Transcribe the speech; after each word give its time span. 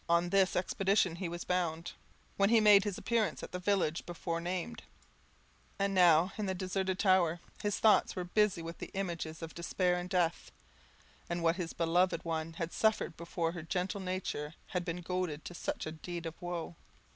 On 0.09 0.29
this 0.29 0.55
expedition 0.55 1.15
was 1.29 1.43
he 1.43 1.45
bound, 1.45 1.91
when 2.35 2.49
he 2.49 2.59
made 2.59 2.85
his 2.85 2.97
appearance 2.97 3.43
at 3.43 3.51
the 3.51 3.59
village 3.59 4.03
before 4.07 4.41
named; 4.41 4.81
and 5.77 5.93
now 5.93 6.31
in 6.39 6.47
the 6.47 6.55
deserted 6.55 6.97
tower, 6.97 7.39
his 7.61 7.77
thoughts 7.77 8.15
were 8.15 8.23
busy 8.23 8.63
with 8.63 8.83
images 8.95 9.43
of 9.43 9.53
despair 9.53 9.97
and 9.99 10.09
death, 10.09 10.51
and 11.29 11.43
what 11.43 11.57
his 11.57 11.73
beloved 11.73 12.25
one 12.25 12.53
had 12.53 12.73
suffered 12.73 13.15
before 13.15 13.51
her 13.51 13.61
gentle 13.61 14.01
nature 14.01 14.55
had 14.69 14.83
been 14.83 15.01
goaded 15.01 15.45
to 15.45 15.53
such 15.53 15.85
a 15.85 15.91
deed 15.91 16.25
of 16.25 16.33
woe. 16.41 16.75